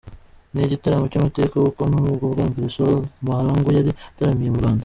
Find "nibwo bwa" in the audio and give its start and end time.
1.89-2.45